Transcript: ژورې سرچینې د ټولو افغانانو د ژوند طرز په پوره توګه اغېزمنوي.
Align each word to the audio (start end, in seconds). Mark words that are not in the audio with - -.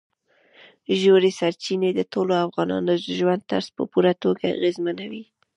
ژورې 1.01 1.31
سرچینې 1.39 1.89
د 1.95 2.01
ټولو 2.13 2.33
افغانانو 2.45 2.85
د 3.07 3.13
ژوند 3.17 3.41
طرز 3.51 3.67
په 3.77 3.83
پوره 3.91 4.13
توګه 4.23 4.43
اغېزمنوي. 4.55 5.23